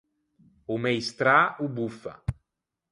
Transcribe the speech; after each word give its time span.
O 0.73 0.75
meistrâ 0.83 1.39
o 1.65 1.67
boffa. 1.77 2.13